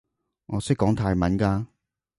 [0.47, 1.67] 我識講泰文㗎